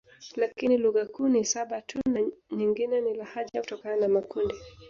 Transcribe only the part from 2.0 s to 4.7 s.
na nyingine ni lahaja kutokana na makundi